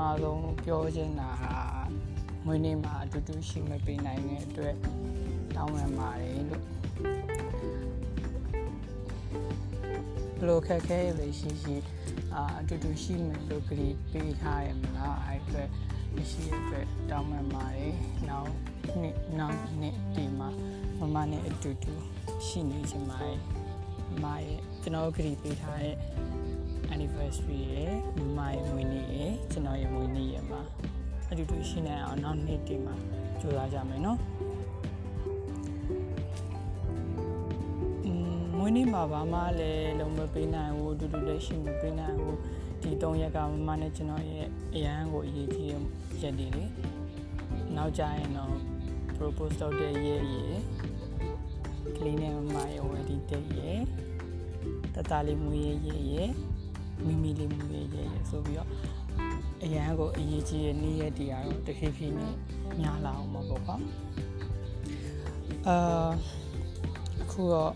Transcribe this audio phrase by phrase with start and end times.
[0.00, 1.44] မဆုံးပြောချင်တာက
[2.46, 4.74] မွေးနေ့မှာအတူတူရှိမပေးနိုင်တဲ့အတွက်
[5.56, 6.64] တောင်းပန်ပါတယ်လို့
[10.38, 11.76] ဘလို့ခက်ခဲလေရှိရှိ
[12.34, 15.68] အာအတူတူရှိမယ်လို့ကြည်ပေးထားရမလားအဲ့အတွက်
[16.14, 17.94] မရှိတဲ့အတွက်တောင်းပန်ပါတယ်
[18.28, 18.50] နောက်
[19.00, 20.48] နေ့နောက်နေ့ဒီမှာ
[20.98, 21.92] မမနဲ့အတူတူ
[22.46, 23.38] ရှိနေချင်ပါတယ်
[24.24, 25.96] မရဲ့ကျွန်တော်ကြည်ပေးထားတဲ့
[26.94, 27.94] anniversary ရဲ့
[28.36, 30.60] မရဲ့မွေးနေ့ရဲ့ကျွန်တော်ရဲ့မွေးနေ့ရဲ့မှာ
[31.30, 32.94] အတူတူရှိနေအောင်နောက်နေ့ဒီမှာ
[33.40, 34.18] ကြိုးစားကြမယ်နော်
[38.56, 42.38] မွေးနေ့မှာဘာမှလည်းလုံးမပေးနိုင်ဘူးအတူတူလည်းရှိမပေးနိုင်ဘူး
[42.82, 45.82] ဒီ၃ရက်ကမမနဲ့ကျွန်တော်ရဲ့အရန်ကိုအရေးကြီးတဲ့
[46.22, 46.64] ရက်တွေလေ
[47.76, 48.54] နောက်ကြရင်တော့
[49.16, 50.58] propose လုပ်တဲ့ရက်ရယ်
[51.96, 53.82] ကလေးနဲ့မမရဲ့ wedding day ရယ်
[54.94, 56.30] တတလေးမွေးရရဲ့ရယ်
[57.06, 58.68] မိမိလေးမွေးရရဲ့ရယ်ဆိုပြီးတော့
[59.64, 62.34] အရန်ကိုအရေးကြီးတဲ့နေ့ရက်တွေကတော့တဖြည်းဖြည်းနဲ့
[62.80, 63.76] များလာအောင်ပါပေါ့ကွာ
[65.66, 66.10] အာ
[67.22, 67.72] အခုတော့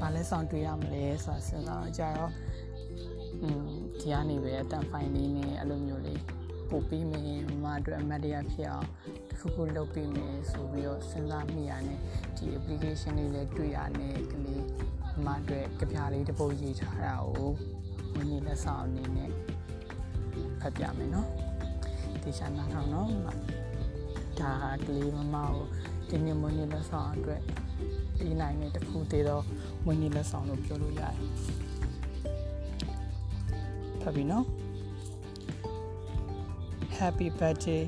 [0.00, 2.32] ဘာလဲဆောင်တွေ့ရမလဲဆိုတာစဉ်းစားတော့ကြတော့
[3.42, 3.66] อืม
[4.00, 6.20] ဒီကနေပဲအတန်ဖိုင်လေးနဲ့အဲ့လိုမျိုးလေး
[6.70, 8.88] ပို့ပြီးမယ်မမအတွက်အမတ်တရားဖြစ်အောင်
[9.28, 12.00] တခုခုလုပ်ပြီးမယ်ဆိုပြီးတော့စဉ်းစားမိရတယ်
[12.36, 14.62] ဒီ application လေးလည်းတွေ့ရတယ်ကလေး
[15.18, 17.50] မမအတွက်ကြပြလေးတစ်ပုဒ်ရေးထားတာကို
[18.14, 19.30] ဝင်ကြီးလက်ဆောင်အနေနဲ့
[20.60, 21.28] ဖတ်ပြမယ်နော်
[22.22, 23.10] ဒီချာနာထောင်နော်
[24.40, 24.52] ဒါ
[24.86, 25.56] ကလေးမမကို
[26.08, 27.42] ဒီနေ့မွေးနေ့လက်ဆောင်အတွက်
[28.18, 29.44] ပြီးနိုင်တဲ့တခုသေးတော့
[29.84, 31.16] မွေးနေ့လက်ဆောင်လို့ပြောလို့ရတယ်
[34.00, 34.46] ဖတ်ပြီနော်
[36.98, 37.84] Happy birthday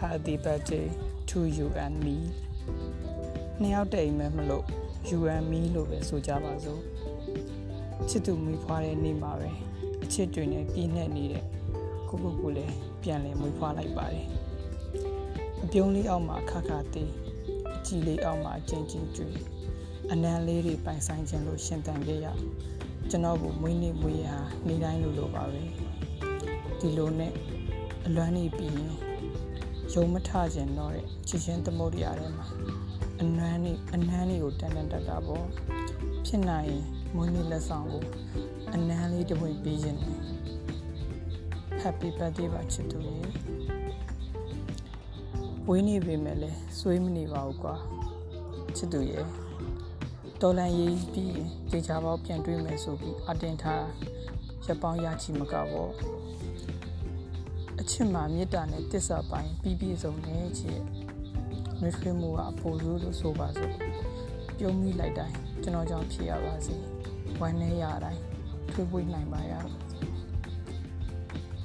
[0.00, 0.86] Happy birthday
[1.28, 2.16] to you and me
[3.60, 4.66] နှစ်ယောက်တည်းအိမ်မဲ့မလို့
[5.06, 6.80] you and me လို့ပဲဆိုကြပါစို့
[8.08, 9.50] ချစ်သူမွေးဖွားတဲ့နေ့မှာပဲ
[10.02, 11.44] အချစ်တွေနဲ့ပြည့်နှက်နေတဲ့
[12.08, 14.26] ကိုကိုကိုလည်းပြန်လည်မွေးဖွားလိုက်ပါတယ်
[15.62, 17.10] အပြုံးလေးအောက်မှာခါခါသေး
[17.76, 19.38] အကြည်လေးအောက်မှာအကျဉ်းချင်းကျွေး
[20.12, 22.26] အနံလေးတွေပိုင်ဆိုင်ခြင်းလို့ရှင်တန်ခဲ့ရ
[23.10, 24.28] ကျွန်တော်ကိုမွေးနေ့မွေးရ
[24.66, 25.62] နေတိုင်းလိုလိုပါပဲ
[26.78, 27.32] ဒီလိုနဲ့
[28.06, 28.94] အလွမ်းနေပြီးရင်
[29.92, 32.46] ရုံမထခြင်းတော့တဲ့ချစ်ချင်းသမုဒ္ဒရာထဲမှာ
[33.22, 35.46] အနမ်းနေအနမ်းလေးကိုတန်တန်တက်တာပေါ့
[36.26, 36.84] ဖြစ်နိုင်ရင်
[37.14, 38.04] မွေးနေ့လက်ဆောင်ကို
[38.74, 40.18] အနမ်းလေးတစ်ပွင့်ပေးခြင်းနဲ့
[41.82, 43.16] Happy birthday ပါချစ်သူရေ
[45.68, 47.74] ဝေးနေပေမဲ့လဲဆွေးမနေပါဘူးကွာ
[48.76, 49.20] ချစ်သူရေ
[50.40, 53.84] တော်လန်ရေးပြီးရင်ကြေချာပေါက်ပြန်တွေ့မယ်ဆိုပြီးအတင်ထား
[54.66, 55.90] ရပောင်းရချီမကပေါ့
[57.80, 60.80] အချစ်မှာမေတ္တာနဲ့တစ္ဆာပိုင်းပြီးပြည့်စုံနေချစ်
[61.80, 63.72] နှွေးထွေးမှုကအဖို့လို့လို့ဆိုပါစို့
[64.58, 66.74] ပြုံးမိလိုက်တိုင်းကျွန်တော်ကြောင့်ဖြစ်ရပါစေ
[67.40, 68.20] ဝမ်းနေရတိုင်း
[68.72, 69.52] ထွေးပွေးနိုင်ပါရ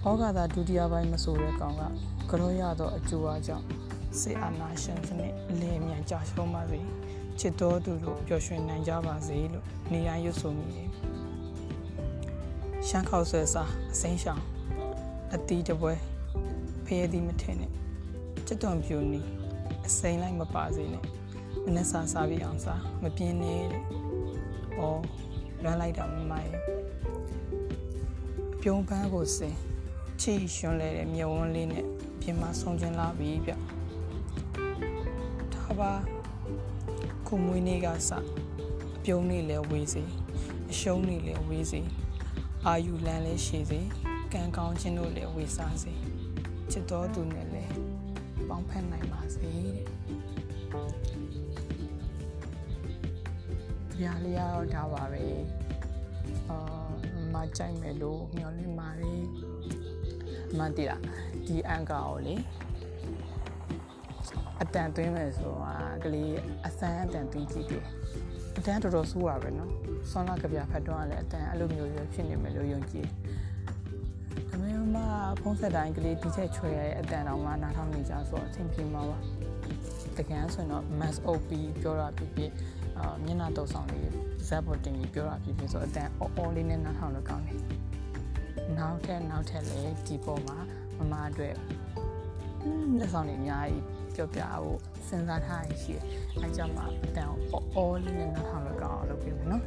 [0.06, 1.84] ဩဃာသာဒုတိယပိုင်းမဆိုတဲ့ကောင်က
[2.30, 3.66] ကြောရသောအကျိုးအကြောင်း
[4.20, 6.80] စေအာနာရှင်စနစ်အလင်းအမြန်ကြာရှုံးပါစေ
[7.40, 10.90] ချစ်တော်သူတို့ပျော်ရွှင်နိုင်ကြပါစေလို့နေရရွတ်ဆိုမိတယ်
[12.88, 14.44] ရှမ်းခေါက်ဆွဲစားအစိမ်းရှောင်း
[15.34, 15.94] အတီးတပွဲ
[16.86, 17.72] ဖရဲသည်မထင်နဲ့
[18.48, 19.22] ချစ်တော်ပြူနီ
[19.88, 21.04] အစိမ်းလိုက်မပါစေနဲ့
[21.66, 23.84] မနဲ့စားစားပြီးအောင်စားမပြင်းနဲ့တဲ့။
[24.80, 25.02] အော်
[25.64, 26.60] လွမ်းလိုက်တာမမရဲ့
[28.62, 29.56] ပြုံးပန်းကိုစင်
[30.22, 31.86] ချီရွှန်းလဲတဲ့မြဝန်းလေးနဲ့
[32.22, 33.52] ပြင်မဆုံးချင်းလာပြီဗျ။
[35.54, 35.92] ဒါပါ
[37.28, 38.12] ခုမွေးနေ့ကစ
[38.96, 40.04] အပြုံးနေ့လဲဝေးစေ
[40.72, 41.82] အရှုံးနေ့လဲဝေးစေ
[42.66, 43.80] အာယူလန်းလဲရှည်စေ
[44.34, 45.94] ကံကောင်းခြင်းတို့လည်းဝေစားစေ
[46.72, 47.74] ချစ်တော်သူနဲ့လည်း
[48.50, 49.80] ပေါင်းဖက်နိုင်ပါစေတဲ့။
[53.92, 55.26] တရားလေးကတော့ဒါပါပဲ။
[56.50, 56.58] အာ
[57.34, 59.22] မကြိုက်မယ်လို့မျှော်လင့်ပါတယ်။
[60.58, 61.02] မတည်လား။
[61.48, 62.36] ဒီအန်ကာကိုလေ
[64.62, 67.86] အတန်သွင်းမယ်ဆိုတာကလေးအစမ်းအတန်သွင်းကြည့်တယ်။
[68.58, 69.72] အတန်တော်တော်ဆိုးတာပဲနော်။
[70.10, 73.08] ဆွမ်းလာကြပြဖတ်တော့လည်းအတန်အဲ့လိုမျိုးရဖြစ်နေမယ်လို့ယုံကြည်။
[74.54, 75.04] ဒါပေမဲ့မှ
[75.42, 79.18] ဖုံးဆက်တိုင်းကလေးဒီချက်ချွဲရတဲ့အတန်တော်မှနားထောင်နေကြဆိုတော့အဆင်ပြေမှာပါ
[80.18, 81.40] တကယ်ဆိုရင်တော့ mass op
[81.82, 82.52] ပြောတာဖြစ်ဖြစ်
[82.98, 84.10] အာမျက်နှာတုပ်ဆောင်လေး
[84.48, 87.60] ဇက်ပေါ်တင်ပြီးပြောတာဖြစ်ဖြစ်ဆိုအတန်အော်အော်လေးနဲ့နားထောင်လို့ကောင်းတယ်
[88.78, 90.58] နောက်ထပ်နောက်ထပ်လည်းဒီပေါ်မှာ
[90.98, 91.56] မမအတွက်
[93.00, 93.84] လက်ဆောင်တွေအများကြီး
[94.16, 96.04] ပြောပြဖို့စဉ်းစားထားရရှိတယ်
[96.42, 97.42] အဲကြောင့်မှအတန်အော်
[97.76, 99.64] အော်လေးနဲ့နားထောင်လို့ကောင်းအောင်လုပ်ပြမယ်နော်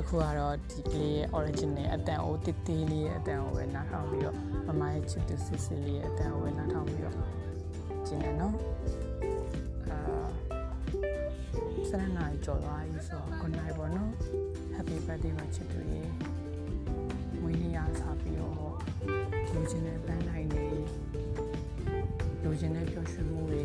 [0.00, 4.36] အခုကတော့ဒီကလေးရဲ့ original အတန်အိုးတစ်သေးလေးရဲ့အတန်အိုးပဲနားထောင်ပြီးတော့
[4.66, 7.16] မမရဲ့ချစ်သူစစ်စစ်လေးရဲ့အတန်အိုးပဲနားထောင်ပြီးတော့
[8.06, 8.54] ကျင်းတယ်နော်
[9.90, 9.98] အာ
[11.88, 14.10] ဆရာနာကြော်သွားပြီဆိုတော့ good night ပေါ့နော်
[14.76, 16.02] happy birthday ပါချစ်သူရေ
[17.42, 18.54] ဝင်းနေရစားပြီးတော့
[19.52, 20.66] လူချင်းတဲ့ပန်းတိုင်းတွေ
[22.42, 23.62] လူချင်းတဲ့ပျော်ရွှင်မှုတွေ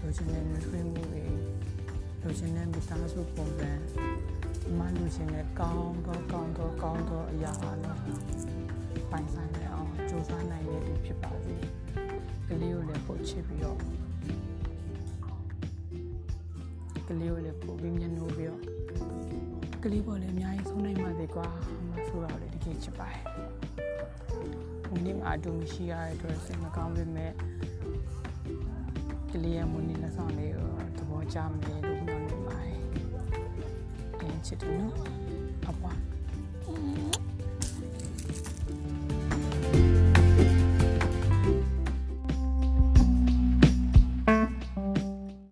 [0.00, 1.24] လူချင်းတဲ့မြွှင်မှုတွေ
[2.22, 3.72] လူချင်းတဲ့မိသားစုပုံစံ
[4.78, 8.00] မှာလိုချင်တဲ့ကောင်းတော့ကောင်းတော့ကောင်းတော့အရာအားလုံး
[9.10, 11.54] ပိုင်ဆိုင်နိုင်အောင်စူးစမ်းနိုင်တဲ့သူဖြစ်ပါစေ
[12.48, 13.78] ကလေးကိုလည်းပို့ချစ်ပြီးတော့
[17.08, 18.60] ကလေးကိုလည်းပို့ပြီးမျက်နှာပြီးတော့
[19.82, 21.48] ကလေးပေါ်လည်းအများကြီးဆုံးနိုင်ပါသေးကွာ
[21.90, 23.24] မဆိုတော့လေတကယ်ချစ်ပါတယ်
[24.88, 27.32] ဒီနေ့မှာအတူမရှိရတဲ့အတွက်စိတ်မကောင်းပေမဲ့
[29.32, 32.31] ကလေးရဲ့မွေးနေ့လက်ဆောင်လေးကိုသဘောကျမယ်လို့ပြောနေ
[34.42, 34.94] ပါတယ်။အင်းချစ်တယ်နော်။
[35.66, 35.98] အပွား